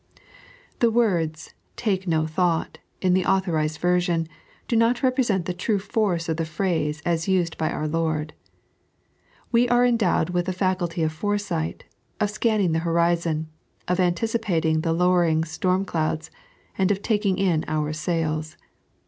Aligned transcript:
The 0.79 0.89
words" 0.89 1.53
take 1.85 2.07
no 2.07 2.25
thought," 2.25 2.79
in 3.03 3.13
the 3.13 3.23
Authorized 3.23 3.77
Version, 3.77 4.27
do 4.67 4.75
not 4.75 5.03
represent 5.03 5.45
the 5.45 5.53
true 5.53 5.77
force 5.77 6.27
of 6.27 6.37
the 6.37 6.43
phrase 6.43 7.03
as 7.05 7.27
used 7.27 7.55
by 7.59 7.69
our 7.69 7.87
Lord. 7.87 8.33
We 9.51 9.69
are 9.69 9.85
endowed 9.85 10.31
with 10.31 10.47
the 10.47 10.53
faculty 10.53 11.03
of 11.03 11.11
foresight, 11.13 11.83
of 12.19 12.31
scanning 12.31 12.71
the 12.71 12.79
horizon, 12.79 13.49
of 13.87 13.99
anticipating 13.99 14.81
the 14.81 14.91
lowering 14.93 15.43
storm 15.43 15.85
clouds, 15.85 16.31
and 16.79 16.89
of 16.89 17.03
taking 17.03 17.37
in 17.37 17.63
our 17.67 17.93
sails. 17.93 18.57